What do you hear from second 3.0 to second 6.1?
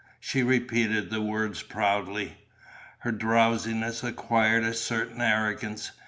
Her drowsiness acquired a certain arrogance.